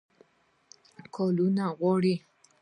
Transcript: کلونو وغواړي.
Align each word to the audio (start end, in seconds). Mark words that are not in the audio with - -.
کلونو 1.15 1.61
وغواړي. 1.69 2.15